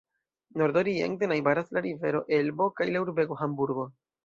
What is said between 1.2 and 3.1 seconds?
najbaras la rivero Elbo kaj la